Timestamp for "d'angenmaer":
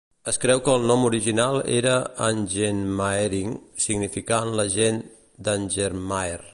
5.49-6.41